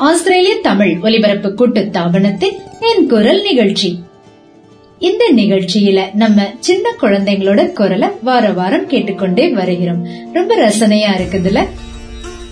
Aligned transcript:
ஆஸ்திரேலிய 0.00 0.56
தமிழ் 0.62 0.98
ஒலிபரப்பு 1.02 1.54
கூட்டு 1.54 1.80
தாபனத்தின் 1.92 2.56
என் 2.80 3.08
குரல் 3.08 3.42
நிகழ்ச்சி. 3.42 4.02
இந்த 4.98 5.32
நிகழ்ச்சியில 5.36 6.14
நம்ம 6.14 6.54
சின்ன 6.58 6.94
குழந்தைங்களோட 7.00 7.72
குரலை 7.72 8.08
வார 8.22 8.50
வாரம் 8.50 8.86
கேட்டுக்கொண்டே 8.86 9.48
வருகிறோம். 9.48 10.06
ரொம்ப 10.32 10.56
ரசனையா 10.56 11.10
இருக்குதுல? 11.18 11.68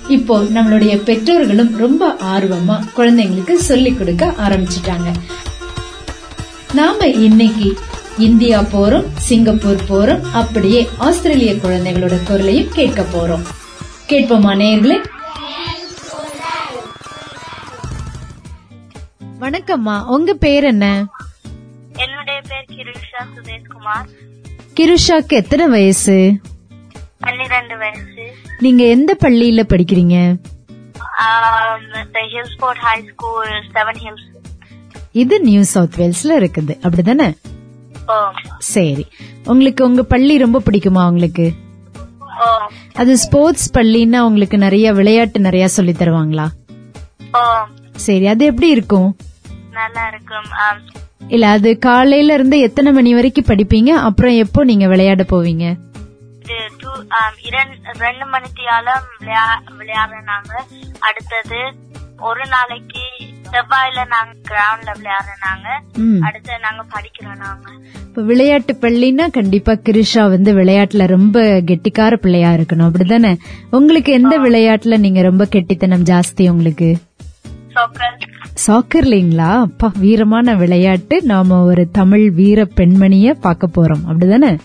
இப்போ 0.08 0.40
நம்மளுடைய 0.40 1.02
பெற்றோர்களும் 1.02 1.76
ரொம்ப 1.76 2.16
ஆர்வமா 2.34 2.80
குழந்தைங்களுக்கு 2.96 3.54
சொல்லிக் 3.54 3.98
கொடுக்க 3.98 4.34
ஆரம்பிச்சிட்டாங்க. 4.48 5.12
நாம 6.74 7.06
இன்னைக்கு 7.06 7.74
இந்தியா 8.18 8.60
போறோம் 8.60 9.04
சிங்கப்பூர் 9.14 9.80
போறோம் 9.88 10.22
அப்படியே 10.32 10.88
ஆஸ்திரேலிய 10.96 11.52
குழந்தைகளோட 11.52 12.22
குரலையும் 12.24 12.72
கேட்க 12.74 13.02
போறோம். 13.02 13.44
கேட்போமா 14.08 14.52
நேர்களே 14.64 15.04
வணக்கம்மா. 19.40 20.06
உங்க 20.06 20.34
பேர் 20.34 20.64
என்ன? 20.64 21.06
என்னுடைய 21.96 22.40
பேர் 22.48 22.64
கிருஷா 22.68 23.20
சுதேஷ்குமார். 23.34 24.06
கிருஷாக்கு 24.74 25.28
எத்தனை 25.28 25.66
வயசு? 25.66 26.40
பன்னிரண்டு 27.18 27.78
வயசு. 27.78 28.34
நீங்க 28.58 28.84
எந்த 28.84 29.16
பள்ளியில 29.20 29.62
படிக்கிறீங்க? 29.68 30.36
இது 35.12 35.40
நியூ 35.40 35.62
சவுத் 35.62 35.94
வேல்ஸ்ல 35.98 36.34
இருக்குது. 36.38 36.76
அப்படிதானே? 36.82 37.36
சரி. 38.58 39.06
உங்களுக்கு 39.44 39.84
உங்க 39.84 40.02
பள்ளி 40.02 40.38
ரொம்ப 40.38 40.62
பிடிக்குமா 40.70 41.08
உங்களுக்கு? 41.08 41.52
அது 42.94 43.18
ஸ்போர்ட்ஸ் 43.18 43.74
பள்ளின்னா 43.78 44.20
உங்களுக்கு 44.20 44.58
நிறைய 44.58 44.92
விளையாட்டு 44.92 45.40
நிறைய 45.40 45.68
சொல்லி 45.68 45.92
தருவாங்களா? 45.92 46.46
சரி 47.94 48.26
அது 48.26 48.44
எப்படி 48.44 48.68
இருக்கும்? 48.68 49.16
நல்லா 49.80 50.04
இருக்கும் 50.12 50.48
இல்ல 51.34 51.46
அது 51.56 51.70
காலையில 51.86 52.36
இருந்து 52.38 52.56
எத்தனை 52.66 52.90
மணி 52.98 53.10
வரைக்கும் 53.16 53.48
படிப்பீங்க? 53.48 53.90
அப்புறம் 54.08 54.36
எப்போ 54.44 54.60
நீங்க 54.70 54.86
விளையாட 54.92 55.22
போவீங்க? 55.32 55.66
ரெண்டு 58.04 58.24
மணித்தியாலம் 58.34 59.06
விளையாடுறாங்க 59.80 60.52
அடுத்தது 61.08 61.60
ஒரு 62.28 62.44
நாளைக்கு 62.54 63.02
செவ்வாயில 63.52 64.00
நாங்க 64.14 64.32
கிரவுண்ட்ல 64.48 64.90
விளையாடுறாங்க. 65.00 65.66
அடுத்து 66.28 66.54
நாங்க 66.64 66.82
படிக்கிறோம் 66.94 67.40
நாங்க. 67.44 67.66
இப்ப 68.06 68.22
விளையாட்டு 68.30 68.72
பள்ளினா 68.82 69.26
கண்டிப்பா 69.38 69.72
கிருஷா 69.88 70.24
வந்து 70.34 70.52
விளையாட்டுல 70.60 71.06
ரொம்ப 71.16 71.38
கெட்டிக்கார 71.70 72.16
பிள்ளையா 72.24 72.50
இருக்கணும். 72.58 72.88
அப்படிதானே 72.90 73.32
உங்களுக்கு 73.78 74.12
எந்த 74.20 74.34
விளையாட்டுல 74.46 74.98
நீங்க 75.04 75.22
ரொம்ப 75.28 75.46
கெட்டித்தனம் 75.54 76.08
ஜாஸ்தி 76.12 76.46
உங்களுக்கு? 76.54 76.90
சாக்கர்லீங்களா 78.66 79.60
அப்பா 79.60 79.92
வீரமான 80.02 80.56
விளையாட்டு. 80.56 81.22
நாம 81.22 81.64
ஒரு 81.64 81.90
தமிழ் 81.90 82.30
வீர 82.30 82.64
பெண்மணிய 82.64 83.34
பார்க்க 83.34 83.68
போறோம். 83.76 84.00
அப்படிதானே? 84.08 84.58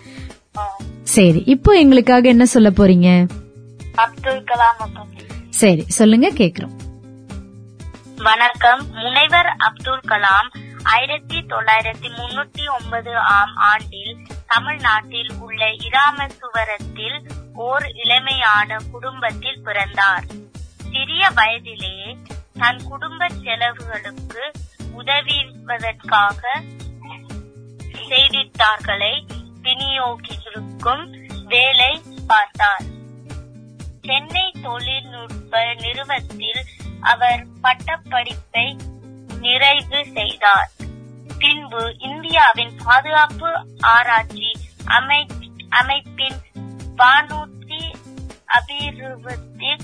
சரி 1.02 1.44
இப்போ 1.46 1.72
எங்களுக்காக 1.74 2.28
என்ன 2.28 2.46
சொல்ல 2.46 2.70
போறீங்க? 2.70 3.28
அப்துல் 3.96 4.44
கலாம் 4.44 4.92
சரி 5.50 5.84
சொல்லுங்க 5.88 6.30
கேக்குறோம். 6.30 6.76
வணக்கம். 8.18 8.88
முனைவர் 8.92 9.56
அப்துல் 9.58 10.02
கலாம் 10.08 10.50
ஆயிரத்தி 10.84 11.38
தொள்ளாயிரத்தி 11.38 12.10
முன்னூத்தி 12.18 12.64
ஒன்பது 12.82 13.18
ஆம் 13.18 13.56
ஆண்டில் 13.56 14.18
தமிழ்நாட்டில் 14.48 15.32
உள்ள 15.40 15.66
இராமசுவரத்தில் 15.66 17.20
ஓர் 17.54 17.86
இளமையான 18.06 18.78
குடும்பத்தில் 18.92 19.62
பிறந்தார். 19.64 20.24
சிறிய 20.92 21.30
வயதிலேயே 21.36 22.18
தன் 22.64 22.84
குடும்ப 22.84 23.28
செலவுகளுக்கு 23.28 24.52
உதவிவதற்காக 24.98 26.62
செய்தித்தாள்களை 28.08 29.26
விநியோகிக்கும் 29.62 31.28
வேலை 31.46 32.02
பார்த்தார். 32.28 32.82
சென்னை 34.02 34.54
தொழில்நுட்ப 34.64 35.74
நிறுவனத்தில் 35.74 36.66
அவர் 37.02 37.46
பட்டப்படிப்பை 37.64 38.78
நிறைவு 39.40 40.06
செய்தார். 40.14 40.72
பின்பு 41.40 41.96
இந்தியாவின் 42.00 42.76
பாதுகாப்பு 42.84 43.68
ஆராய்ச்சி 43.80 44.52
அமை- 44.86 45.30
அமைப்பின் 45.70 46.42
வானூர்தி 46.98 47.94
அபிவிருத்தி 48.46 49.76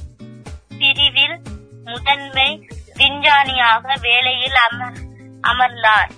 பிரிவில் 0.78 1.41
முதன்மை 1.84 2.69
விஞ்ஞானியாக 2.95 3.95
வேலையில் 4.01 4.56
அமர் 4.56 4.97
அமர்ந்தார். 5.41 6.12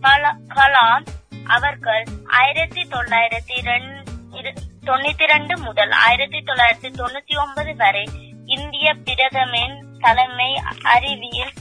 கலா- 0.00 0.36
கலாம் 0.48 1.06
அவர்கள் 1.46 2.04
ஆயிரத்தி 2.26 2.82
தொள்ளாயிரத்தி 2.82 3.88
தொண்ணூத்தி 4.86 5.26
ரெண்டு 5.26 5.58
முதல் 5.58 5.90
ஆயிரத்தி 5.90 6.38
தொள்ளாயிரத்தி 6.38 6.94
தொண்ணூத்தி 6.94 7.38
ஒன்பது 7.38 7.76
வரை 7.76 8.08
இந்திய 8.44 8.94
பிரதமின் 8.94 9.84
தலைமை 9.98 10.62
அறிவியல் 10.82 11.52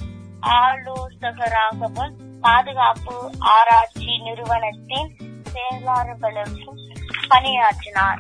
ஆலோசகராகவும் 0.42 2.14
பாதுகாப்பு 2.42 3.32
ஆராய்ச்சி 3.40 4.18
நிறுவனத்தின் 4.18 5.18
செயலாளர்களுக்கும் 5.54 6.94
பணியாற்றினார். 7.28 8.20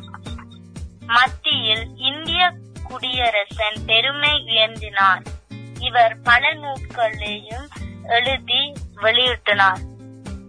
மத்தியில் 1.05 1.87
இந்திய 1.97 2.53
குடியரசன் 2.89 3.79
பெருமை 3.85 4.33
உயர்ந்தினார் 4.45 5.23
இவர் 5.79 6.15
பல 6.21 6.53
நூல்களையும் 6.53 7.67
எழுதி 8.03 8.61
வெளியிட்டனர். 8.95 9.81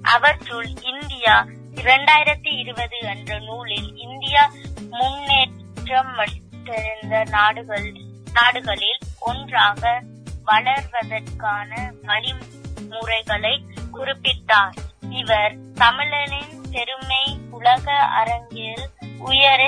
அவற்றுள் 0.03 0.71
இந்தியா 0.83 1.47
இரண்டாயிரத்தி 1.75 2.53
இருபது 2.59 2.99
என்ற 3.13 3.39
நூலில் 3.39 3.91
இந்தியா 3.97 4.45
முன்னேற்றம் 4.91 6.15
அடைந்த 6.19 7.25
நாடுகள் 7.31 7.89
நாடுகளில் 8.33 9.01
ஒன்றாக 9.21 10.03
வளர்வதற்கான 10.47 11.71
வழிமுறைகளை 12.03 13.55
குறிப்பிட்டார். 13.93 14.77
இவர் 15.11 15.55
தமிழனின் 15.75 16.55
பெருமை 16.73 17.25
உலக 17.51 17.87
அரங்கில் 18.21 18.85
உயர 19.19 19.63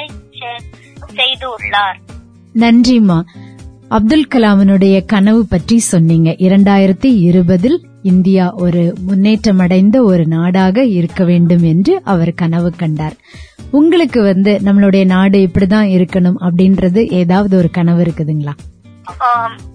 செய்துள்ளார். 1.18 1.98
நன்றிம்மா. 2.54 3.22
அப்துல் 3.88 4.28
கலாமனுடைய 4.34 5.04
கனவு 5.04 5.46
பற்றி 5.46 5.78
சொன்னீங்க. 5.78 6.30
இரண்டாயிரத்தி 6.30 7.10
இருபதில் 7.20 7.86
இந்தியா 8.02 8.54
ஒரு 8.54 8.94
முன்னேற்றமடைந்த 9.06 10.02
ஒரு 10.02 10.26
நாடாக 10.26 10.84
இருக்க 10.84 11.24
வேண்டும் 11.24 11.62
என்று 11.62 12.00
அவர் 12.04 12.32
கனவு 12.32 12.70
கண்டார். 12.70 13.16
உங்களுக்கு 13.70 14.22
வந்து 14.22 14.60
நம்மளுடைய 14.64 15.04
நாடு 15.06 15.38
இப்படிதான் 15.38 15.88
இருக்கணும் 15.92 16.38
அப்படின்றது 16.40 17.10
ஏதாவது 17.10 17.56
ஒரு 17.56 17.70
கனவு 17.70 18.02
இருக்குதுங்களா? 18.02 18.52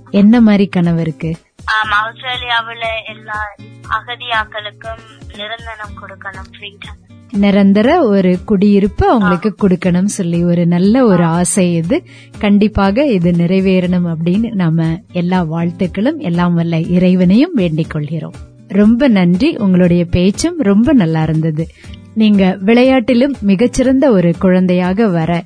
என்ன 0.09 0.42
மாதிரி 0.42 0.68
கனவு 0.68 1.02
இருக்கு? 1.02 1.36
ஆஸ்திரேலியாவுல 1.66 2.86
எல்லா 3.08 3.56
அகதியாக்களுக்கும் 3.90 5.04
நிரந்தரம் 5.36 5.96
கொடுக்கணும். 6.02 6.50
ஃப்ரீடம் 6.54 7.06
நிரந்தர 7.40 8.03
ஒரு 8.03 8.38
குடியிருப்பு 8.46 9.09
அவங்களுக்கு 9.09 9.56
கொடுக்கணும் 9.62 10.06
சொல்லி 10.06 10.44
ஒரு 10.44 10.66
நல்ல 10.66 11.06
ஒரு 11.06 11.24
ஆசை 11.24 11.74
இது. 11.74 12.03
கண்டிப்பாக 12.40 13.06
இது 13.06 13.31
நிறைவேறணும் 13.31 14.16
அப்படின்னு 14.16 14.52
நாம 14.52 15.02
எல்லா 15.12 15.44
வாழ்த்துக்களும் 15.52 16.18
எல்லாம் 16.18 16.53
வல்ல 16.53 16.80
இறைவனையும் 16.80 17.53
வேண்டிக் 17.53 17.90
கொள்கிறோம். 17.90 18.34
ரொம்ப 18.67 19.08
நன்றி. 19.08 19.56
உங்களுடைய 19.58 20.06
பேச்சும் 20.06 20.59
ரொம்ப 20.59 20.94
நல்லா 20.94 21.23
இருந்தது. 21.23 21.67
நீங்க 22.14 22.58
விளையாட்டிலும் 22.66 23.34
மிகச்சிறந்த 23.41 24.11
ஒரு 24.11 24.34
குழந்தையாக 24.40 25.08
வர 25.08 25.44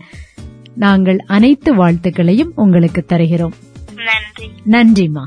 நாங்கள் 0.76 1.18
அனைத்து 1.18 1.76
வாழ்த்துக்களையும் 1.76 2.52
உங்களுக்கு 2.56 3.06
தருகிறோம். 3.06 3.54
நன்றி. 3.96 4.50
நன்றிமா 4.66 5.24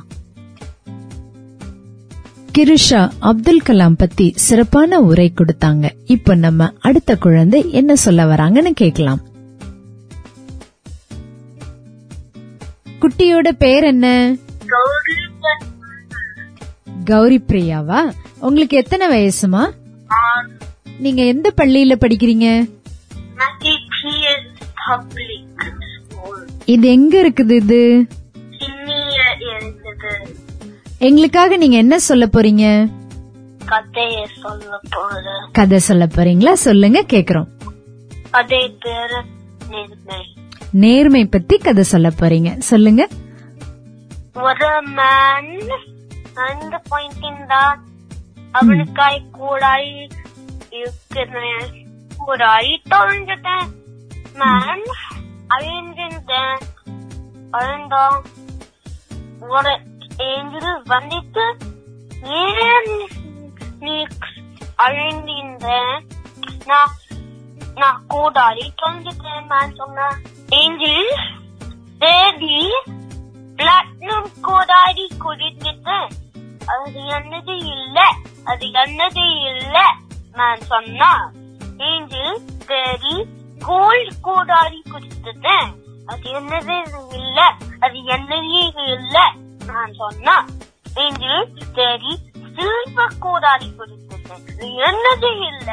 கிருஷா 2.59 3.11
அப்துல் 3.19 3.61
கலாம் 3.67 3.97
பத்தி 3.97 4.33
சிறப்பான 4.35 5.01
உரை 5.01 5.33
கொடுத்தாங்க. 5.35 5.91
இப்ப 6.05 6.35
நம்ம 6.35 6.69
அடுத்த 6.81 7.17
குழந்தை 7.17 7.61
என்ன 7.71 7.97
சொல்ல 7.97 8.25
வராங்கன்னு 8.25 8.73
கேக்கலாம் 8.81 9.21
குட்டியோட 13.01 13.49
பேர் 13.59 13.85
என்ன? 13.85 14.37
கௌரி 17.05 17.43
பிரியாவா? 17.49 18.13
உங்களுக்கு 18.41 18.77
எத்தனை 18.77 19.07
வயசுமா? 19.09 19.71
நீங்க 20.99 21.23
எந்த 21.23 21.53
பள்ளியில 21.57 21.97
படிக்கிறீங்க? 22.05 22.47
இது 26.65 26.89
எங்க 26.89 27.15
இருக்குது 27.23 27.51
இது? 27.51 28.07
எங்களுக்காக 31.05 31.57
நீங்க 31.57 31.77
என்ன 31.77 31.99
சொல்ல 31.99 32.29
போறீங்க? 32.33 32.91
கதை 35.53 35.79
சொல்ல 35.79 36.07
போறீங்களா? 36.07 36.53
சொல்லுங்க 36.53 37.01
கேக்குறோம். 37.01 37.47
கதை 38.31 38.79
பேரு 38.81 39.23
நேர்மை. 40.71 41.27
பத்தி 41.27 41.59
கதை 41.59 41.83
சொல்ல 41.83 42.09
போறீங்க. 42.09 42.59
சொல்லுங்க. 42.59 43.09
ஒரு 44.35 44.83
மேன் 44.83 45.71
அந்த 46.35 46.81
பாயிண்ட் 46.89 47.79
அவனுக்காய் 48.53 49.31
கூடாய் 49.31 50.09
இருக்கிறேன். 50.71 51.87
கூடாய் 52.17 52.83
தொலைஞ்சிட்டேன். 52.91 53.69
மேன் 54.35 54.85
அழிஞ்சிட்டேன் 55.49 56.61
அழுந்தோம். 57.53 58.21
ஒரு 59.49 59.79
ஏஞ்சல் 60.17 60.83
வந்துட்டு 60.89 61.45
ஏன் 62.23 63.09
நீ 63.81 64.07
அழிந்திருந்த? 64.77 65.67
நான் 66.67 66.93
நான் 67.75 68.03
கூடாடி 68.09 68.73
தொலைஞ்சிட்டேன் 68.83 69.47
நான் 69.47 69.75
சொன்ன. 69.75 70.09
ஏஞ்சல் 70.49 71.11
தேதி 71.99 72.59
பிளாட்டினம் 73.57 74.31
கோடாடி 74.43 75.07
குடித்துட்டேன் 75.25 76.09
அது 76.67 77.01
என்னது 77.19 77.55
இல்ல 77.75 78.01
அது 78.45 78.67
என்னது 78.67 79.25
இல்ல 79.51 79.77
நான் 80.33 80.61
சொன்னா. 80.61 81.33
ஏஞ்சல் 81.77 82.41
தேடி 82.67 83.27
கோல்ட் 83.59 84.13
கோடாடி 84.23 84.83
குடித்துட்டேன். 84.93 85.69
அது 86.07 86.31
என்னது 86.41 86.77
இல்ல 87.13 87.41
அது 87.81 87.99
என்னது 87.99 88.73
இல்ல. 88.87 89.44
நான் 89.67 89.93
சொன்னா 89.95 90.35
ஏஞ்சல் 90.97 91.45
தேடி 91.75 92.13
சில்வர் 92.57 93.19
கோடாரி 93.19 93.69
குடிச்சிட்டேன் 93.79 94.45
என்னது 94.85 95.31
இல்ல? 95.49 95.71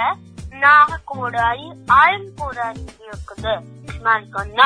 நாக 0.63 0.97
கோடாடி 1.11 1.65
ஆயம் 1.95 2.29
கோடாடி 2.39 2.81
இருக்குது. 3.03 3.53
நான் 4.01 4.25
சொன்னா 4.31 4.65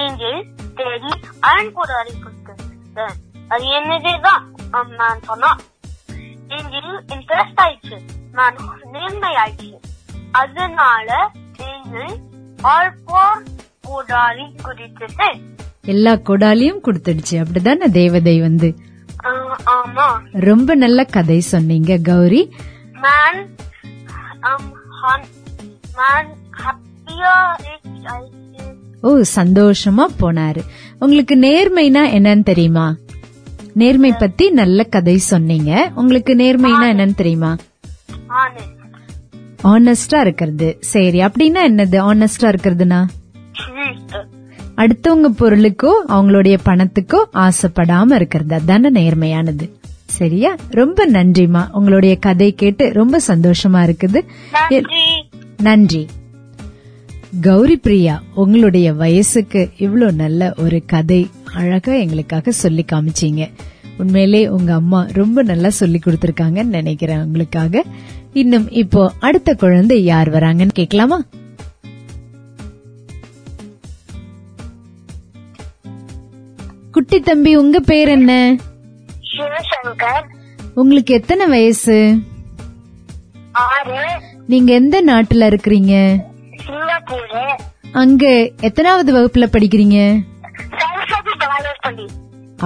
ஏஞ்சல் 0.00 0.40
தேடி 0.74 1.12
அயன் 1.40 1.72
கோடாரி 1.72 2.12
கொடுத்தேன் 2.18 3.18
அது 3.50 3.64
என்னதுதான் 3.78 4.42
நான் 4.98 5.22
சொன்னா 5.22 5.50
ஏஞ்சல் 6.50 6.92
இன்ட்ரெஸ்ட் 7.14 7.62
ஆயிடுச்சு. 7.64 7.98
நான் 8.32 8.58
நேர்மை 8.94 9.32
ஆயிடுச்சு 9.36 9.78
அதனால 10.32 11.08
நீங்கள் 11.58 12.12
ஆல் 12.66 12.92
கோடாரி 13.84 14.46
கோடாடி 14.58 15.30
எல்லா 15.84 16.12
கொடாலியும் 16.12 16.78
கொடுத்துடுச்சு. 16.84 17.44
அப்படிதானே 17.44 17.90
தேவதை 17.90 18.40
வந்து? 18.40 18.74
ரொம்ப 20.32 20.74
நல்ல 20.74 21.04
கதை 21.04 21.40
சொன்னீங்க 21.40 21.96
கௌரி. 21.96 22.52
ஆயிடுச்சு 28.04 28.76
ஓ 29.00 29.20
சந்தோஷமா 29.36 30.06
போனாரு. 30.20 30.60
உங்களுக்கு 30.98 31.36
நேர்மைனா 31.36 32.14
என்னன்னு 32.18 32.42
தெரியுமா? 32.42 32.96
நேர்மை 33.72 34.12
பத்தி 34.12 34.50
நல்ல 34.50 34.84
கதை 34.84 35.18
சொன்னீங்க. 35.18 35.90
உங்களுக்கு 35.94 36.34
நேர்மைனா 36.34 36.84
என்னன்னு 36.92 37.14
தெரியுமா? 37.14 37.56
ஆனு. 38.28 38.60
ஆனஸ்டா 39.64 40.20
இருக்கிறது. 40.20 40.76
சரி 40.80 41.20
அப்படின்னா 41.20 41.64
என்னது? 41.68 41.98
ஆனஸ்டா 42.12 42.40
இருக்கிறதுனா? 42.40 43.04
அடுத்தவங்க 44.82 45.28
பொருளுக்கோ 45.38 45.92
அவங்களுடைய 46.08 46.58
பணத்துக்கோ 46.64 47.20
ஆசைப்படாம 47.34 48.14
இருக்கிறது. 48.14 48.54
அதானே 48.54 48.90
நேர்மையானது. 48.90 49.66
சரியா? 50.04 50.56
ரொம்ப 50.70 51.06
நன்றிமா 51.06 51.70
உங்களுடைய 51.72 52.16
கதை 52.16 52.54
கேட்டு 52.54 52.92
ரொம்ப 52.92 53.20
சந்தோஷமா 53.26 53.80
இருக்குது. 53.82 54.20
நன்றி. 55.62 56.06
கௌரி 57.40 57.76
பிரியா 57.76 58.22
உங்களுடைய 58.34 58.92
வயசுக்கு 58.92 59.70
இவ்ளோ 59.78 60.12
நல்ல 60.14 60.54
ஒரு 60.58 60.82
கதை 60.86 61.20
அழகா 61.54 61.92
எங்களுக்காக 61.92 62.50
சொல்லி 62.50 62.84
காமிச்சீங்க. 62.92 63.50
உண்மையிலே 63.98 64.48
உங்க 64.48 64.74
அம்மா 64.74 65.06
ரொம்ப 65.12 65.42
நல்லா 65.42 65.68
சொல்லி 65.68 66.00
கொடுத்திருக்காங்கன்னு 66.04 66.76
நினைக்கிறேன் 66.78 67.22
உங்களுக்காக. 67.22 67.84
இன்னும் 68.32 68.70
இப்போ 68.70 69.12
அடுத்த 69.20 69.54
குழந்தை 69.54 70.04
யார் 70.04 70.30
வராங்கன்னு 70.32 70.70
கேட்கலாமா? 70.72 71.22
குட்டி 77.12 77.30
தம்பி 77.30 77.50
உங்க 77.56 77.80
பேர் 77.80 78.08
என்ன? 78.08 78.56
சிவசங்கர். 79.30 80.22
உங்களுக்கு 80.74 81.14
எத்தனை 81.14 81.46
வயசு? 81.46 81.96
நீங்க 84.46 84.72
எந்த 84.72 85.02
நாட்டுல 85.02 85.48
இருக்கிறீங்க? 85.50 85.94
அங்க 87.92 88.50
எத்தனாவது 88.60 89.10
வகுப்புல 89.16 89.46
படிக்கிறீங்க? 89.56 89.98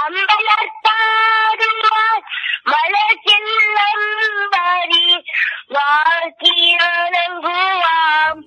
அம்பலத்தாடுவார் 0.04 2.24
மலர்ச்சில்லம்பரி 2.74 5.06
வாழ்த்தியணங்குவாம் 7.06 8.40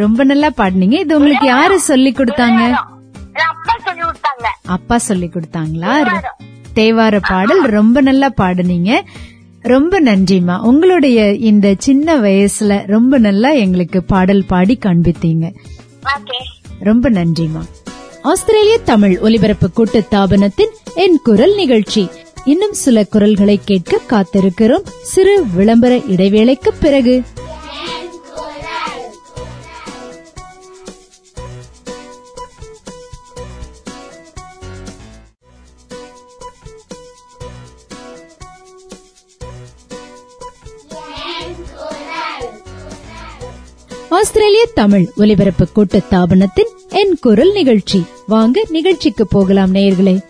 ரொம்ப 0.00 0.24
நல்லா 0.30 0.48
பாடுனீங்க. 0.60 0.96
இது 1.04 1.16
உங்களுக்கு 1.18 1.46
யாரு 1.54 1.76
சொல்லி 1.90 2.10
கொடுத்தாங்க? 2.12 2.62
அப்பா 3.48 3.74
சொல்லி 3.86 4.04
விட்டாங்க 4.08 4.46
அப்பா 4.76 4.96
சொல்லி 5.08 5.26
கொடுத்தாங்களா? 5.34 5.94
தேவார 6.78 7.16
பாடல் 7.28 7.62
ரொம்ப 7.78 8.00
நல்லா 8.00 8.28
பாடுனீங்க. 8.40 8.90
ரொம்ப 9.62 10.00
நன்றிமா 10.00 10.56
உங்களுடைய 10.60 11.32
இந்த 11.50 11.74
சின்ன 11.78 12.16
வயசுல 12.16 12.86
ரொம்ப 12.86 13.18
நல்லா 13.18 13.50
எங்களுக்கு 13.64 14.02
பாடல் 14.02 14.44
பாடி 14.46 14.78
காண்பித்தீங்க. 14.80 15.46
ரொம்ப 16.80 17.10
நன்றிமா 17.10 17.62
ஆஸ்திரேலிய 18.22 18.78
தமிழ் 18.78 19.18
ஒலிபரப்பு 19.18 19.70
கூட்டு 19.70 20.00
தாபனத்தின் 20.10 20.72
என் 20.94 21.18
குரல் 21.22 21.54
நிகழ்ச்சி. 21.54 22.08
இன்னும் 22.44 22.76
சில 22.82 23.06
குரல்களை 23.12 23.56
கேட்க 23.64 24.00
காத்திருக்கிறோம். 24.08 24.86
சிறு 25.02 25.34
விளம்பர 25.54 25.92
இடைவேளைக்கு 25.96 26.72
பிறகு. 26.80 27.22
ஆஸ்திரேலிய 44.18 44.68
தமிழ் 44.74 45.08
ஒலிபரப்பு 45.16 45.72
கூட்டு 45.72 46.02
தாபனத்தின் 46.10 46.70
என் 46.88 47.18
குரல் 47.20 47.52
நிகழ்ச்சி. 47.52 48.04
வாங்க 48.26 48.64
நிகழ்ச்சிக்கு 48.68 49.26
போகலாம் 49.26 49.74
நேயர்களே. 49.74 50.20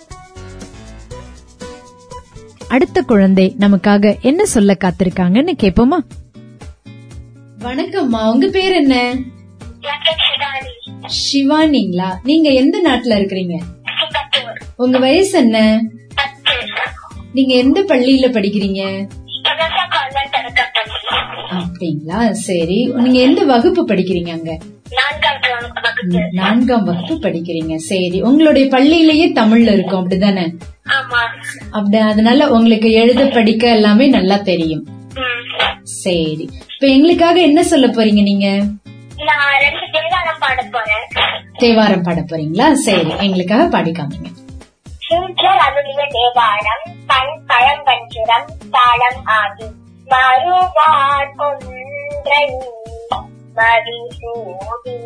அடுத்த 2.69 3.03
குழந்தை 3.03 3.57
நமக்காக 3.59 4.21
என்ன 4.21 4.47
சொல்ல 4.47 4.77
காத்திருக்காங்கன்னு 4.85 5.53
கேப்போமா? 5.63 5.99
வணக்கம்மா 7.61 8.33
உங்க 8.33 8.49
பேர் 8.49 8.73
என்ன? 8.73 9.19
சிவானிங்களா 11.33 12.15
நீங்க 12.23 12.51
எந்த 12.51 12.81
நாட்டுல 12.85 13.19
இருக்கிறீங்க? 13.21 13.61
உங்க 14.77 14.99
வயசு 14.99 15.39
என்ன? 15.39 15.83
நீங்க 17.33 17.55
எந்த 17.55 17.83
பள்ளியில 17.83 18.31
படிக்கிறீங்க? 18.33 19.09
அப்படிங்களா? 21.51 22.31
சரி. 22.31 22.87
நீங்க 22.95 23.19
எந்த 23.19 23.45
வகுப்பு 23.45 23.85
படிக்கிறீங்க 23.85 24.31
அங்க? 24.31 24.59
நான்காம் 26.31 26.85
வகுப்பு 26.85 27.29
படிக்கிறீங்க. 27.29 27.77
சரி. 27.77 28.21
உங்களுடைய 28.21 28.67
பள்ளியிலேயே 28.67 29.27
தமிழ்ல 29.33 29.73
இருக்கும். 29.73 30.01
அப்படிதானே? 30.05 30.55
அப்படி 31.71 31.97
அதனால 31.97 32.49
உங்களுக்கு 32.49 32.93
எழுத 32.93 33.27
படிக்க 33.27 33.69
எல்லாமே 33.69 34.07
நல்லா 34.07 34.37
தெரியும். 34.37 34.87
சரி. 35.83 36.49
இப்ப 36.75 36.87
எங்களுக்காக 36.87 37.41
என்ன 37.41 37.63
சொல்ல 37.63 37.87
போறீங்க 37.87 38.23
நீங்க? 38.23 38.63
தேவாரம் 41.57 42.03
பாட 42.03 42.21
போறீங்களா? 42.21 42.73
சரி. 42.73 43.13
எங்களுக்காக 43.19 43.79
பாடிக்காமீங்க 43.79 44.29
அருளிய 45.59 46.03
தேவாரம் 46.11 46.85
பண் 47.07 47.33
பழங்கஞ்சிரம் 47.47 48.49
தாளம் 48.71 49.25
ஆகி 49.25 49.67
மறுவார் 50.11 51.33
கொன்றை 51.39 52.45
மதிசூடி 53.57 54.97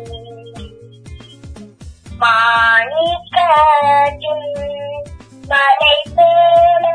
மாணிக்கத்தின் 3.35 4.45
மலை 5.49 5.97
போல 6.15 6.85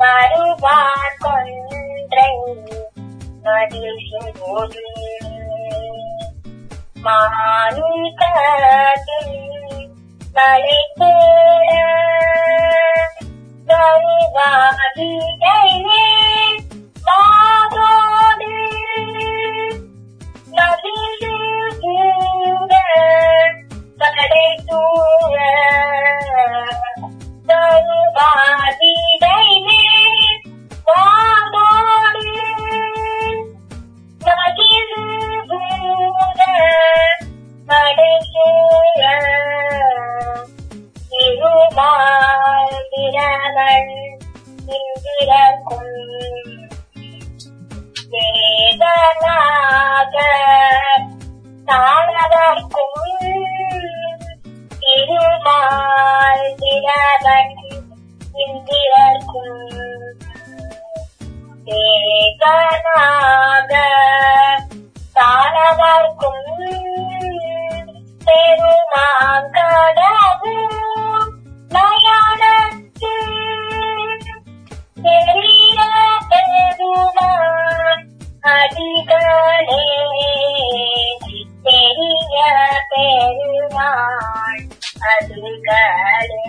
மறுவார் 0.00 1.18
கொன்றை 1.22 2.32
மதிசூடி 3.44 4.86
மாணிக்கத்தின் 8.18 9.34
மலை 10.36 10.80
போல 10.98 11.70
Ganga, 13.68 14.48
Abhi, 14.84 15.20
Jai 15.40 15.68
Hind. 15.84 16.67
வேதனாக 62.40 63.72
தாழவர்க்கும் 65.14 66.46
பெருமாங்கடவும் 68.26 69.26
நயானத்து 71.74 73.12
பெரிய 75.02 75.78
பெருமான். 76.30 78.04
அடிகளே 78.40 79.84
பெரிய 81.62 82.36
பெருமான். 82.90 84.64
அடிகளே 85.10 86.46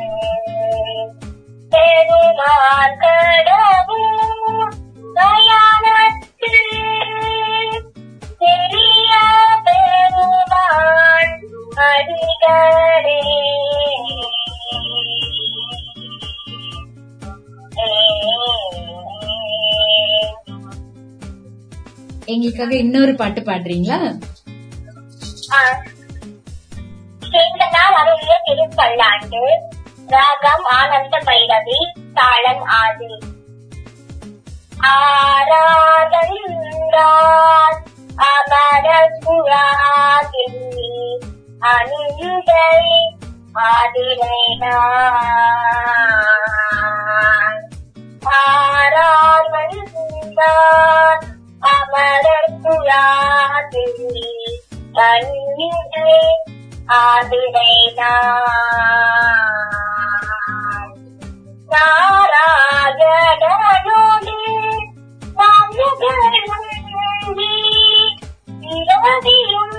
பெருமான் 1.69 2.97
கடவும் 2.99 3.88
எங்களுக்காக 22.29 22.73
இன்னொரு 22.75 23.13
பாட்டு 23.15 23.41
பாடுறீங்களா? 23.41 23.99
சேந்தனால் 27.25 27.97
அருளிய 27.99 28.35
திருப்பல்லாண்டு 28.45 29.41
ராகம் 30.07 30.65
ஆனந்த 30.71 31.15
பைரவி 31.25 31.79
தாளம் 32.13 32.63
ஆதி. 32.77 33.11
ஆராதந்தார் 36.91 37.77
அமர 38.27 38.87
புறாகில் 39.19 40.61
அணியுதை 41.69 42.65
ஆதிரை 43.65 44.39
ஆரார் 48.39 49.49
வந்தார் 51.61 51.71
அமரர் 51.71 52.53
புறாகில் 52.63 54.13
அணியுதை 55.03 56.13
ஆதிரை 56.99 57.73
நாராயணனோடு 63.01 64.35
நாயகனுந்தி 65.39 67.49
இரவியும் 68.75 69.75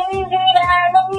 இந்திரனும் 0.00 1.16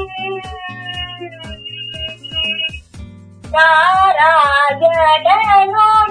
நாராயணனோடு 4.84 6.11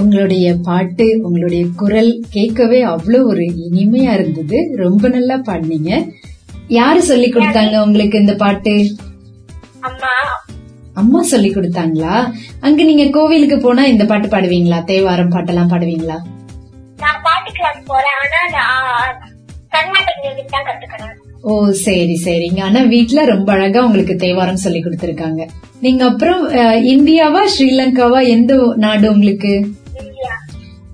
உங்களுடைய 0.00 0.56
பாட்டு 0.68 1.20
உங்களுடைய 1.22 1.66
குரல் 1.76 2.22
கேட்கவே 2.30 2.82
அவ்வளவு 2.82 3.26
ஒரு 3.26 3.50
இனிமையா 3.68 4.12
இருந்தது. 4.12 4.76
ரொம்ப 4.76 5.08
நல்லா 5.08 5.40
பாடினீங்க. 5.48 6.08
யாரு 6.68 7.02
சொல்லி 7.02 7.32
கொடுத்தாங்க 7.32 7.86
உங்களுக்கு 7.86 8.18
இந்த 8.18 8.34
பாட்டு? 8.34 8.94
அம்மா. 9.80 10.42
அம்மா 10.94 11.22
சொல்லி 11.22 11.50
கொடுத்தாங்களா? 11.50 12.32
அங்க 12.60 12.82
நீங்க 12.82 13.06
கோவிலுக்கு 13.06 13.58
போனா 13.58 13.84
இந்த 13.84 14.04
பாட்டு 14.04 14.28
பாடுவீங்களா? 14.28 14.84
தேவாரம் 14.84 15.30
பாட்டெல்லாம் 15.30 15.72
பாடுவீங்களா? 15.72 16.24
நான் 16.98 17.22
பாட்டு 17.22 17.52
கிளாஸ் 17.52 17.86
போறேன். 17.86 18.12
ஆனா 18.22 18.36
ஓ 21.50 21.70
சரி 21.70 22.20
சரிங்க. 22.24 22.60
ஆனா 22.60 22.82
வீட்ல 22.82 23.24
ரொம்ப 23.24 23.52
அழகா 23.52 23.84
உங்களுக்கு 23.84 24.16
தேவாரம் 24.16 24.56
சொல்லி 24.56 24.82
கொடுத்திருக்காங்க. 24.82 25.46
நீங்க 25.80 26.04
அப்புறம் 26.04 26.48
இந்தியாவா 26.92 27.40
ஸ்ரீலங்காவா? 27.54 28.28
எந்த 28.28 28.74
நாடு 28.76 29.12
உங்களுக்கு? 29.12 29.66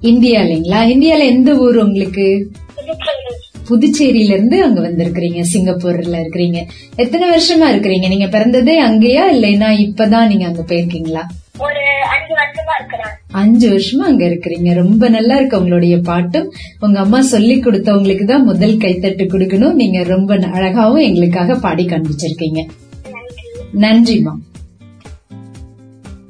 இந்தியா 0.02 0.40
இல்லைங்களா? 0.40 0.78
இந்தியால 0.92 1.24
எந்த 1.24 1.54
ஊர் 1.54 1.76
உங்களுக்கு? 1.76 2.50
புதுச்சேரி 2.74 3.28
புதுச்சேரியில. 3.68 4.32
இருந்து 4.32 4.62
அங்க 4.62 4.80
வந்திருக்கிறீங்க 4.80 5.44
சிங்கப்பூர்ல 5.52 6.16
இருக்கிறீங்க. 6.22 6.64
எத்தனை 6.96 7.28
வருஷமா 7.30 7.66
இருக்கிறீங்க? 7.74 8.08
நீங்க 8.08 8.26
பிறந்ததே 8.26 8.74
அங்கேயா 8.78 9.24
இல்லைன்னா 9.32 9.68
இப்பதான் 9.78 10.26
நீங்க 10.26 10.46
அங்க 10.46 10.62
போயிருக்கீங்களா? 10.62 11.22
ஒரு 11.58 11.82
அஞ்சு 12.10 12.34
வருஷமா 12.34 12.74
இருக்கிறேன். 12.78 13.12
அஞ்சு 13.30 13.66
வருஷமா 13.70 14.04
அங்க 14.10 14.24
இருக்கிறீங்க. 14.24 14.74
ரொம்ப 14.74 15.08
நல்லா 15.08 15.36
இருக்கு 15.36 15.58
உங்களுடைய 15.58 15.98
பாட்டும். 15.98 16.52
உங்க 16.80 17.00
அம்மா 17.00 17.22
சொல்லி 17.22 17.60
கொடுத்தவங்களுக்கு 17.60 18.24
தான் 18.24 18.44
முதல் 18.44 18.76
கைத்தட்டு 18.76 19.24
கொடுக்கணும். 19.24 19.72
நீங்க 19.72 20.02
ரொம்ப 20.02 20.36
அழகாவும் 20.36 21.02
எங்களுக்காக 21.02 21.54
பாடி 21.54 21.86
காண்பிச்சிருக்கீங்க. 21.86 22.62
நன்றி. 23.10 23.44
நன்றிமா 23.72 24.38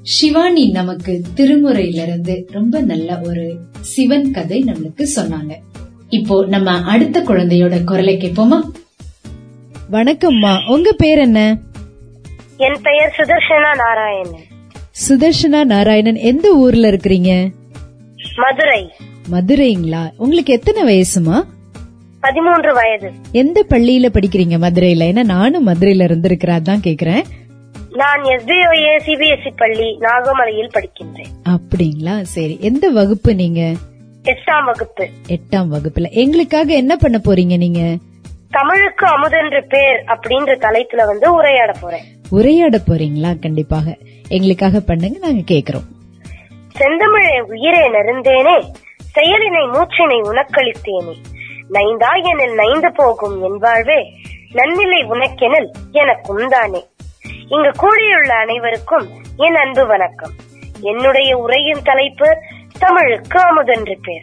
சிவானி 0.02 0.70
நமக்கு 0.70 1.22
திருமுறையில 1.36 2.02
இருந்து 2.02 2.46
ரொம்ப 2.50 2.80
நல்ல 2.80 3.20
ஒரு 3.22 3.58
சிவன் 3.80 4.30
கதை 4.30 4.64
நம்மளுக்கு 4.64 5.06
சொன்னாங்க. 5.16 5.54
இப்போ 6.08 6.46
நம்ம 6.46 6.82
அடுத்த 6.82 7.22
குழந்தையோட 7.22 7.84
குரலை 7.84 8.16
கேட்போமா? 8.16 8.60
வணக்கம்மா. 9.92 10.70
உங்க 10.70 10.92
பேர் 10.92 11.18
என்ன? 11.18 11.58
என் 12.56 12.78
பெயர் 12.82 13.14
சுதர்ஷனா 13.18 13.76
நாராயணன். 13.76 14.44
சுதர்ஷனா 15.08 15.64
நாராயணன் 15.64 16.16
எந்த 16.16 16.52
ஊர்ல 16.52 16.90
இருக்கிறீங்க? 16.90 17.52
மதுரை. 18.36 18.90
மதுரைங்களா? 19.30 20.10
உங்களுக்கு 20.16 20.52
எத்தனை 20.52 20.82
வயசுமா? 20.82 21.42
பதிமூன்று 22.20 22.74
வயது. 22.74 23.10
எந்த 23.32 23.64
பள்ளியில 23.68 24.08
படிக்கிறீங்க 24.12 24.56
மதுரையில? 24.60 25.12
ஏன்னா 25.12 25.24
நானும் 25.24 25.66
மதுரையில 25.66 26.06
இருந்திருக்கிறா 26.08 26.60
தான் 26.60 26.80
கேக்குறேன். 26.80 27.22
நான் 27.92 28.22
எஸ்பிஓஏ 28.22 28.96
சிபிஎஸ்இ 29.06 29.50
பள்ளி 29.56 29.98
நாகமலையில் 30.00 30.70
படிக்கின்றேன். 30.74 31.28
அப்படிங்களா? 31.44 32.20
சரி. 32.20 32.58
எந்த 32.60 32.88
வகுப்பு 32.88 33.34
நீங்க? 33.34 33.60
எட்டாம் 34.24 34.64
வகுப்பு. 34.64 35.08
எட்டாம் 35.28 35.74
வகுப்புல. 35.74 36.10
எங்களுக்காக 36.10 36.74
என்ன 36.74 36.96
பண்ண 36.96 37.20
போறீங்க 37.24 37.56
நீங்க? 37.56 37.96
தமிழுக்கு 38.50 39.06
அமுதென்று 39.06 39.66
பேர் 39.68 40.04
அப்படின்ற 40.06 40.50
தலைப்புல 40.50 41.06
வந்து 41.06 41.34
உரையாட 41.34 41.72
போறேன். 41.80 42.04
உரையாட 42.30 42.80
போறீங்களா? 42.88 43.38
கண்டிப்பாக. 43.38 43.96
எங்களுக்காக 44.28 44.80
பண்ணுங்க. 44.80 45.18
நாங்க 45.18 45.54
கேக்குறோம். 45.54 45.90
செந்தமிழே 46.78 47.40
உயிரே 47.40 47.90
நெருந்தேனே 47.90 48.74
செயலினை 49.14 49.64
மூச்சினை 49.70 50.20
உனக்களித்தேனே 50.20 51.14
நைந்தாய் 51.72 52.22
எனில் 52.22 52.54
நைந்து 52.54 52.92
போகும் 52.92 53.42
என் 53.42 53.58
வாழ்வே 53.58 54.12
நன்னிலை 54.52 55.04
உனக்கெனில் 55.04 55.70
எனக்கும் 55.92 56.48
தானே 56.48 56.84
இங்கு 57.52 57.70
கூடியுள்ள 57.70 58.34
அனைவருக்கும் 58.34 59.08
என் 59.36 59.54
அன்பு 59.54 59.86
வணக்கம். 59.86 60.30
என்னுடைய 60.80 61.36
உரையின் 61.36 61.82
தலைப்பு 61.82 62.36
தமிழுக்கு 62.78 63.40
அமுதென்று 63.40 63.98
பேர். 64.02 64.22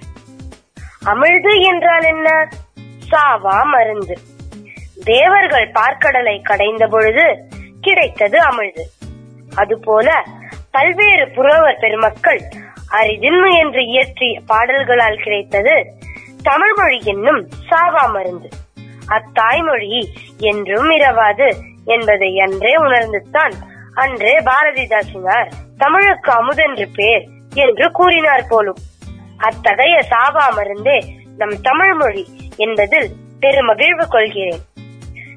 அமிழ்து 1.05 1.61
என்றால் 1.61 2.03
என்ன? 2.03 2.49
சாவா 3.11 3.63
மருந்து. 3.63 4.17
தேவர்கள் 5.03 5.71
பார்க்கடலை 5.71 6.41
கடைந்த 6.41 6.87
பொழுது 6.87 7.37
கிடைத்தது 7.81 8.39
அமிழ்து. 8.39 8.81
அதுபோல 9.55 10.23
பல்வேறு 10.71 11.29
புறவர் 11.29 11.79
பெருமக்கள் 11.79 12.41
அரிதின்மை 12.91 13.59
என்று 13.59 13.85
இயற்றிய 13.85 14.39
பாடல்களால் 14.45 15.23
கிடைத்தது 15.23 15.85
தமிழ்மொழி 16.43 17.01
என்னும் 17.03 17.49
சாவா 17.69 18.11
மருந்து. 18.11 18.49
அத்தாய்மொழி 19.07 20.05
என்றும் 20.37 20.89
இரவாது 20.89 21.68
என்பதை 21.85 22.39
அன்றே 22.39 22.75
உணர்ந்துத்தான் 22.75 23.51
அன்றே 23.93 24.37
பாரதிதாசினார் 24.39 25.51
தமிழுக்கு 25.77 26.31
அமுதென்று 26.31 26.87
பேர் 26.95 27.27
என்று 27.53 27.91
கூறினார் 27.91 28.45
போலும். 28.49 28.77
அத்தகைய 29.37 30.03
சாபா 30.09 30.49
மருந்தே 30.55 31.03
நம் 31.37 31.61
தமிழ் 31.61 31.93
மொழி 31.93 32.27
என்பதில் 32.57 33.09
பெருமகிழ்வு 33.39 34.07
கொள்கிறேன். 34.07 34.61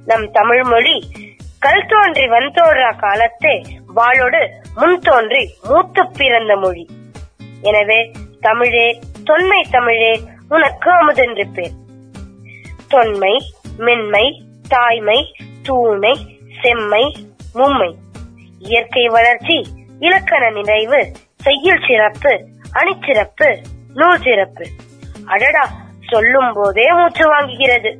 நம் 0.04 0.30
தமிழ் 0.30 0.62
மொழி 0.62 1.10
கல் 1.58 1.86
தோன்றி 1.86 2.28
வன் 2.28 2.50
தோன்றா 2.50 2.90
காலத்தே 2.92 3.64
வாளோடு 3.94 4.50
முன் 4.74 4.98
தோன்றி 4.98 5.54
மூத்து 5.62 6.10
பிறந்த 6.10 6.56
மொழி. 6.56 6.88
எனவே 7.60 8.12
தமிழே 8.40 8.98
தொன்மை 9.24 9.66
தமிழே 9.70 10.20
உனக்கு 10.48 10.90
அமுதென்று 10.90 11.46
பேர். 11.54 11.70
தொன்மை 12.88 13.40
மென்மை 13.76 14.42
தாய்மை 14.68 15.34
தூய்மை 15.62 16.31
செம்மை 16.62 17.04
மும்மை. 17.54 17.90
இயற்கை 18.58 19.04
வளர்ச்சி 19.06 19.56
இலக்கண 20.00 20.50
நிறைவு 20.50 21.00
செய்யுள் 21.36 21.84
சிறப்பு 21.86 22.32
அணிச்சிறப்பு 22.72 23.48
நூல் 23.94 24.20
சிறப்பு. 24.20 24.64
அடடா 25.26 25.64
சொல்லும் 26.00 26.52
போதே 26.54 26.92
மூச்சு 26.92 27.26
வாங்குகிறது. 27.26 27.90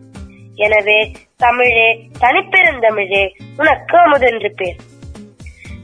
எனவே 0.55 1.11
தமிழே 1.37 1.88
தனிப்பெருந்தமிழே 2.20 3.22
உனக்கு 3.57 3.98
அமுதென்று 3.98 4.51
பேர். 4.57 4.79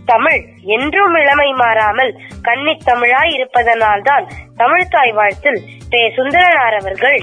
தமிழ் 0.04 0.40
என்றும் 0.62 1.14
இளமை 1.14 1.52
மாறாமல் 1.52 2.12
கன்னித் 2.42 2.86
தமிழாய் 2.86 3.32
இருப்பதனால்தான் 3.32 4.26
தமிழ்தாய் 4.56 5.12
வாழ்த்தில் 5.12 5.60
பே 5.90 6.00
சுந்தரனார் 6.16 6.76
அவர்கள் 6.80 7.20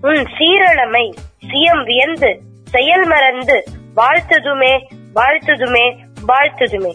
உன் 0.00 0.24
சீரழமை 0.38 1.04
சியம் 1.50 1.82
வியந்து 1.84 2.30
செயல் 2.64 3.06
மறந்து 3.06 3.56
வாழ்த்ததுமே 3.96 4.88
வாழ்த்ததுமே 5.14 5.98
வாழ்த்துதுமே 6.28 6.94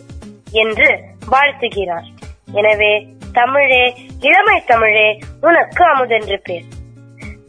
என்று 0.51 0.99
வாழ்த்துகிறார். 1.31 2.07
எனவே 2.53 3.07
தமிழே 3.33 3.95
இளமை 4.19 4.63
தமிழே 4.65 5.19
உனக்கு 5.41 5.85
அமுதென்று 5.85 6.41
பேர். 6.43 6.63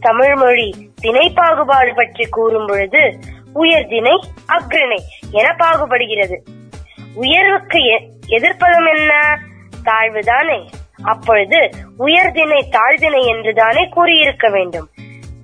தமிழ் 0.00 0.34
மொழி 0.34 0.90
திணை 0.94 1.30
பாகுபாடு 1.30 1.94
பற்றி 1.94 2.26
கூறும் 2.28 2.66
பொழுது 2.66 3.18
உயர்திணை 3.52 4.20
அக்ரிணை 4.48 4.98
என 5.30 5.56
பாகுபடுகிறது. 5.58 6.36
உயர்வுக்கு 7.14 7.82
எ- 7.82 8.08
எதிர்ப்பதம் 8.26 8.86
என்ன? 8.86 9.38
தாழ்வுதானே. 9.84 10.66
அப்பொழுது 11.02 11.70
உயர்தினை 11.96 12.70
தாழ்தினை 12.70 13.26
என்றுதானே 13.26 13.88
கூறியிருக்க 13.88 14.50
வேண்டும். 14.50 14.88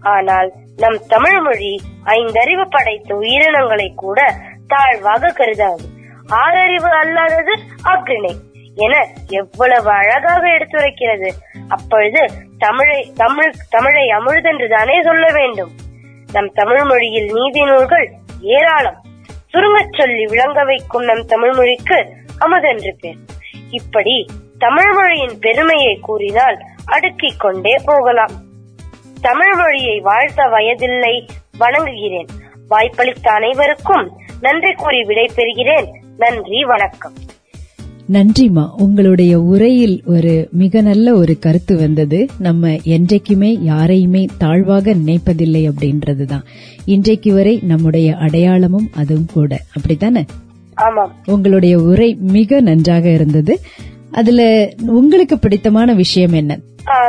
ஆனால் 0.00 0.52
நம் 0.76 0.98
தமிழ் 1.08 1.40
மொழி 1.40 1.80
ஐந்தறிவு 2.04 2.66
படைத்த 2.70 3.14
உயிரினங்களை 3.14 3.92
கூட 3.96 4.34
தாழ்வாக 4.66 5.28
கருதாது. 5.28 5.82
ஆறறிவு 6.28 6.90
அல்லாதது 7.02 7.58
அக்ரிணை 7.84 8.30
என 8.74 9.06
எவ்வளவு 9.28 9.90
அழகாக 9.90 10.48
எடுத்துரைக்கிறது. 10.48 11.30
அப்பொழுது 11.68 12.26
தமிழை 12.58 13.12
தமிழ் 13.14 13.52
தமிழை 13.70 14.08
அமிழ்தென்றுதானே 14.08 15.04
சொல்ல 15.04 15.32
வேண்டும். 15.32 15.70
நம் 16.32 16.52
தமிழ் 16.52 16.84
மொழியில் 16.84 17.30
நீதி 17.32 17.64
நூல்கள் 17.64 18.12
ஏராளம். 18.40 19.04
சுருங்கச் 19.46 19.92
சொல்லி 19.92 20.26
விளங்க 20.26 20.64
வைக்கும் 20.64 21.04
நம் 21.04 21.26
தமிழ் 21.26 21.54
மொழிக்கு 21.54 22.12
அமுதென்று 22.38 22.96
பேர். 23.00 23.16
இப்படி 23.70 24.26
தமிழ் 24.58 24.92
மொழியின் 24.92 25.38
பெருமையை 25.40 25.98
கூறினால் 25.98 26.58
அடுக்கிக் 26.86 27.40
கொண்டே 27.40 27.74
போகலாம். 27.84 28.44
தமிழ் 29.20 29.54
மொழியை 29.56 30.00
வாழ்த்த 30.00 30.48
வயதில்லை 30.48 31.26
வணங்குகிறேன். 31.60 32.26
வாய்ப்பளித்த 32.68 33.30
அனைவருக்கும் 33.30 34.10
நன்றி 34.40 34.72
கூறி 34.72 35.04
விடை 35.04 35.30
பெறுகிறேன் 35.36 35.86
நன்றி 36.18 36.64
வணக்கம். 36.64 37.12
நன்றிமா 38.12 38.70
உங்களுடைய 38.76 39.40
உரையில் 39.40 40.02
ஒரு 40.06 40.48
மிக 40.52 40.80
நல்ல 40.80 41.14
ஒரு 41.14 41.38
கருத்து 41.38 41.76
வந்தது. 41.76 42.26
நம்ம 42.38 42.76
என்றைக்குமே 42.82 43.58
யாரையுமே 43.60 44.26
தாழ்வாக 44.38 44.92
நினைப்பதில்லை 44.92 45.70
அப்படின்றதுதான். 45.70 46.42
இன்றைக்கு 46.84 47.34
வரை 47.34 47.60
நம்முடைய 47.62 48.16
அடையாளமும் 48.16 48.90
அதுவும் 48.94 49.26
கூட. 49.32 49.60
அப்படித்தானே? 49.76 50.24
உங்களுடைய 51.26 51.78
உரை 51.78 52.16
மிக 52.20 52.60
நன்றாக 52.60 53.08
இருந்தது. 53.08 53.60
அதுல 54.10 54.72
உங்களுக்கு 54.86 55.38
பிடித்தமான 55.38 55.92
விஷயம் 55.92 56.32
என்ன? 56.32 56.58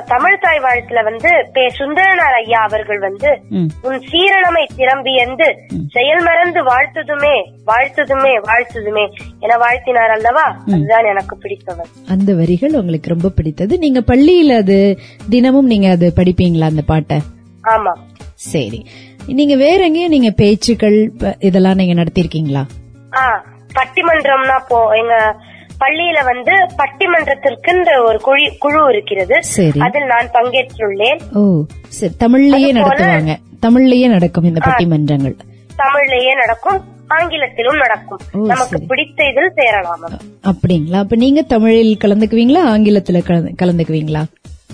தமிழ் 0.08 0.40
தாய் 0.40 0.62
வாழ்த்துல 0.62 1.04
வந்து 1.04 1.32
பே 1.54 1.64
சுந்தரனார் 1.78 2.38
ஐயா 2.38 2.60
அவர்கள் 2.64 3.00
வந்து 3.00 3.30
உன் 3.82 4.00
சீரணமை 4.08 4.64
திறம்பியந்து 4.78 5.48
செயல் 5.88 6.24
மறந்து 6.24 6.62
வாழ்த்துதுமே 6.64 7.36
வாழ்த்துதுமே 7.66 8.34
வாழ்த்துதுமே 8.48 9.06
என 9.40 9.58
வாழ்த்தினார் 9.58 10.14
அல்லவா? 10.16 10.46
அதுதான் 10.74 11.06
எனக்கு 11.06 11.38
பிடித்தவர். 11.38 11.90
அந்த 12.08 12.34
வரிகள் 12.34 12.74
உங்களுக்கு 12.74 13.10
ரொம்ப 13.10 13.30
பிடித்தது. 13.30 13.78
நீங்க 13.78 14.00
பள்ளியில 14.02 14.58
அது 14.58 14.78
தினமும் 15.30 15.66
நீங்க 15.66 15.90
அது 15.90 16.14
படிப்பீங்களா 16.16 16.62
அந்த 16.66 16.86
பாட்டை? 16.86 17.20
ஆமா. 17.68 17.94
சரி. 18.48 18.80
நீங்க 19.36 19.56
வேற 19.56 19.84
எங்கேயும் 19.84 20.10
நீங்க 20.10 20.32
பேச்சுக்கள் 20.32 20.98
இதெல்லாம் 21.40 21.76
நீங்க 21.76 22.04
நடத்திருக்கீங்களா 22.04 22.64
பட்டிமன்றம்னா 23.76 24.58
போ 24.68 24.78
எங்க 24.96 25.16
பள்ளியில 25.80 26.24
வந்து 26.26 26.52
பட்டிமன்றத்திற்குன்ற 26.54 28.06
ஒரு 28.06 28.20
குழி 28.20 28.58
குழு 28.58 28.92
இருக்கிறது. 28.92 29.44
சரி. 29.44 29.80
அதில் 29.80 30.04
நான் 30.04 30.30
பங்கேற்றுள்ளேன். 30.34 31.20
தமிழ்லயே 32.20 32.72
நடத்துவாங்க. 32.74 33.36
தமிழ்லயே 33.62 34.08
நடக்கும் 34.08 34.44
இந்த 34.44 34.60
பட்டிமன்றங்கள். 34.66 35.38
தமிழ்லயே 35.78 36.36
நடக்கும் 36.36 36.96
ஆங்கிலத்திலும் 37.08 37.76
நடக்கும். 37.76 38.20
நமக்கு. 38.32 38.82
பிடித்த 38.82 39.24
இதில் 39.24 39.52
சேரலாம். 39.56 40.00
அப்படிங்களா? 40.44 40.96
அப்ப 40.96 41.16
நீங்க 41.16 41.42
தமிழில் 41.42 41.98
கலந்துக்குவீங்களா? 42.02 42.62
ஆங்கிலத்துல 42.68 43.22
கலந்து- 43.28 43.54
கலந்துக்குவீங்களா? 43.62 44.24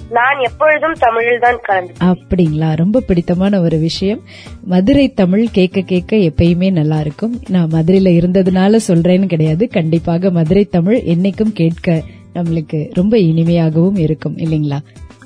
நான் 0.09 0.39
எப்பொழுதும் 0.39 0.93
தமிழில் 0.99 1.39
தான் 1.39 1.59
கலந்து 1.61 1.93
அப்படிங்களா? 2.03 2.75
ரொம்ப 2.75 2.99
பிடித்தமான 2.99 3.61
ஒரு 3.61 3.77
விஷயம். 3.77 4.21
மதுரை 4.63 5.13
தமிழ் 5.13 5.47
கேட்க 5.51 5.81
கேட்க 5.81 6.17
எப்பயுமே 6.17 6.71
நல்லா 6.71 6.99
இருக்கும். 6.99 7.39
நான் 7.49 7.69
மதுரையில 7.71 8.19
இருந்ததுனால 8.19 8.79
சொல்றேன்னு 8.87 9.25
கிடையாது. 9.25 9.67
கண்டிப்பாக 9.67 10.31
மதுரை 10.31 10.65
தமிழ் 10.65 11.01
என்னைக்கும் 11.05 11.53
கேட்க 11.53 12.03
நம்மளுக்கு 12.35 12.89
ரொம்ப 12.93 13.17
இனிமையாகவும் 13.17 13.97
இருக்கும் 13.97 14.37
இல்லைங்களா? 14.37 14.79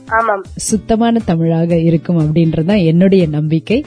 ஆமாம். 0.07 0.43
சுத்தமான 0.55 1.19
தமிழாக 1.25 1.75
இருக்கும் 1.77 2.19
அப்படின்றதுதான் 2.19 2.85
என்னுடைய 2.85 3.27
நம்பிக்கை. 3.27 3.85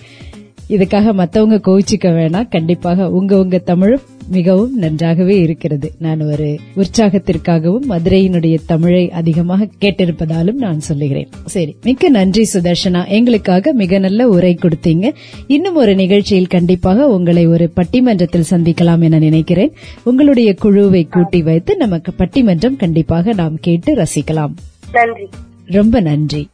இதுக்காக 0.70 1.12
மத்தவங்க 1.12 1.56
கோவிச்சுக்க 1.56 2.04
வேணாம். 2.04 2.48
கண்டிப்பாக 2.48 3.10
உங்க 3.10 3.38
உங்க 3.38 3.58
தமிழும் 3.58 4.00
மிகவும் 4.28 4.76
நன்றாகவே 4.76 5.38
இருக்கிறது. 5.38 5.92
நான் 5.98 6.20
ஒரு 6.20 6.58
உற்சாகத்திற்காகவும் 6.76 7.84
மதுரையினுடைய 7.88 8.58
தமிழை 8.66 9.10
அதிகமாக 9.10 9.68
கேட்டிருப்பதாலும் 9.80 10.52
நான் 10.52 10.80
சொல்லுகிறேன். 10.80 11.28
சரி 11.44 11.76
மிக்க 11.82 12.08
நன்றி 12.08 12.48
சுதர்ஷனா. 12.52 13.08
எங்களுக்காக 13.08 13.72
மிக 13.72 13.98
நல்ல 13.98 14.28
உரை 14.28 14.58
கொடுத்தீங்க. 14.60 15.12
இன்னும் 15.46 15.74
ஒரு 15.74 15.94
நிகழ்ச்சியில் 15.94 16.46
கண்டிப்பாக 16.46 17.08
உங்களை 17.08 17.46
ஒரு 17.46 17.70
பட்டிமன்றத்தில் 17.74 18.44
சந்திக்கலாம் 18.50 19.00
என 19.00 19.18
நினைக்கிறேன். 19.18 19.72
உங்களுடைய 20.02 20.54
குழுவை 20.54 21.04
கூட்டி 21.04 21.42
வைத்து 21.42 21.76
நமக்கு 21.76 22.12
பட்டிமன்றம் 22.18 22.76
கண்டிப்பாக 22.76 23.32
நாம் 23.32 23.58
கேட்டு 23.60 23.94
ரசிக்கலாம். 23.94 24.54
நன்றி. 24.92 25.28
ரொம்ப 25.66 26.00
நன்றி. 26.00 26.48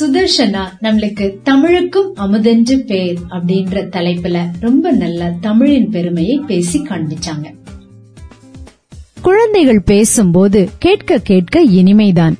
சுதர்ஷனா 0.00 0.68
நம்மளுக்கு 0.82 1.34
தமிழுக்கும் 1.42 2.14
அமுதென்று 2.16 2.78
பேர் 2.78 3.18
அப்படின்ற 3.30 3.88
தலைப்புல 3.96 4.38
ரொம்ப 4.60 4.90
நல்ல 4.90 5.34
தமிழின் 5.40 5.90
பெருமையை 5.90 6.40
பேசி 6.46 6.78
காண்பிச்சாங்க. 6.78 7.54
குழந்தைகள் 9.22 9.82
பேசும்போது 9.82 10.68
கேட்க 10.78 11.18
கேட்க 11.18 11.64
இனிமைதான். 11.64 12.34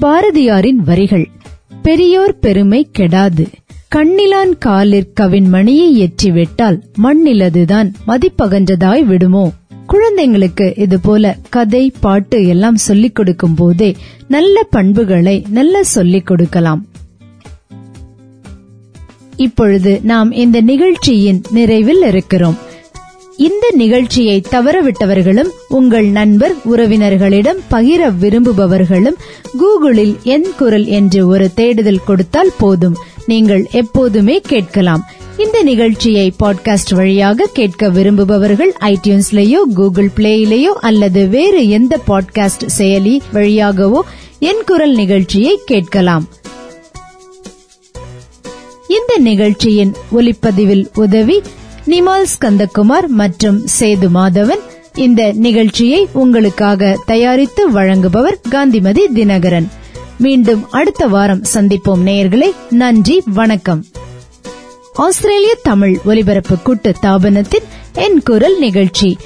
பாரதியாரின் 0.00 0.82
வரிகள் 0.84 1.28
பெரியோர் 1.82 2.38
பெருமை 2.38 2.88
கெடாது. 2.98 3.46
கண்ணிலான் 3.88 4.58
காலிற் 4.58 5.14
கவின் 5.14 5.48
மணியை 5.48 5.96
எற்றி 5.98 6.32
விட்டால் 6.32 6.82
மண்ணிலதுதான் 7.02 7.92
மதிப்பகன்றதாய் 8.06 9.04
விடுமோ? 9.04 9.52
குழந்தைங்களுக்கு 9.92 10.78
இது 10.78 11.00
போல 11.00 11.36
கதை 11.48 11.92
பாட்டு 12.00 12.46
எல்லாம் 12.46 12.76
சொல்லிக் 12.76 13.14
கொடுக்கும் 13.14 13.54
போதே 13.54 13.96
நல்ல 14.28 14.62
பண்புகளை 14.70 15.46
நல்ல 15.48 15.84
சொல்லிக் 15.84 16.26
கொடுக்கலாம். 16.26 16.86
இப்பொழுது 19.36 20.00
நாம் 20.02 20.32
இந்த 20.32 20.60
நிகழ்ச்சியின் 20.60 21.42
நிறைவில் 21.54 22.06
இருக்கிறோம். 22.06 22.58
இந்த 23.36 23.72
நிகழ்ச்சியை 23.74 24.42
தவறவிட்டவர்களும் 24.50 25.50
உங்கள் 25.68 26.04
நண்பர் 26.04 26.54
உறவினர்களிடம் 26.70 27.60
பகிர 27.70 28.12
விரும்புபவர்களும் 28.20 29.18
கூகுளில் 29.58 30.14
என் 30.22 30.46
குரல் 30.56 30.86
என்று 30.86 31.26
ஒரு 31.26 31.54
தேடுதல் 31.54 32.04
கொடுத்தால் 32.06 32.52
போதும். 32.58 32.96
நீங்கள் 33.26 33.66
எப்போதுமே 33.72 34.40
கேட்கலாம். 34.40 35.06
இந்த 35.38 35.62
நிகழ்ச்சியை 35.62 36.34
பாட்காஸ்ட் 36.42 36.94
வழியாக 36.94 37.48
கேட்க 37.52 37.88
விரும்புபவர்கள் 37.88 38.74
ஐடியூன்ஸ்லேயோ 38.80 39.56
கூகுள் 39.74 40.10
பிளேயிலேயோ 40.16 40.72
அல்லது 40.80 41.28
வேறு 41.28 41.68
எந்த 41.68 42.00
பாட்காஸ்ட் 42.08 42.68
செயலி 42.78 43.18
வழியாகவோ 43.32 44.00
என் 44.38 44.62
குரல் 44.66 44.94
நிகழ்ச்சியை 44.94 45.60
கேட்கலாம். 45.64 46.28
இந்த 48.88 49.18
நிகழ்ச்சியின் 49.18 49.94
ஒலிப்பதிவில் 50.12 50.88
உதவி 50.94 51.42
நிமால் 51.86 52.26
ஸ்கந்தகுமார் 52.40 53.06
மற்றும் 53.06 53.66
சேது 53.80 54.08
மாதவன். 54.14 54.60
இந்த 54.94 55.32
நிகழ்ச்சியை 55.32 56.08
உங்களுக்காக 56.12 56.98
தயாரித்து 57.06 57.70
வழங்குபவர் 57.70 58.40
காந்திமதி 58.50 59.06
தினகரன். 59.14 59.68
மீண்டும் 60.18 60.70
அடுத்த 60.70 61.06
வாரம் 61.06 61.42
சந்திப்போம் 61.54 62.02
நேயர்களே 62.04 62.52
நன்றி 62.70 63.22
வணக்கம். 63.24 63.84
ஆஸ்திரேலிய 64.92 65.58
தமிழ் 65.62 65.98
ஒலிபரப்பு 66.04 66.58
கூட்டு 66.58 66.94
தாபனத்தின் 67.02 67.64
என் 67.94 68.22
குரல் 68.22 68.58
நிகழ்ச்சி. 68.58 69.16